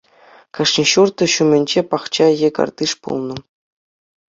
[0.59, 3.37] Кашни ҫурт ҫумӗнче пахча е картиш пулнӑ.